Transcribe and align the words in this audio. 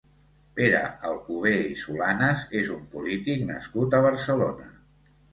Pere 0.59 0.77
Alcober 1.09 1.51
i 1.73 1.75
Solanas 1.81 2.41
és 2.61 2.71
un 2.75 2.87
polític 2.93 3.43
nascut 3.51 3.93
a 3.99 4.01
Barcelona. 4.07 4.67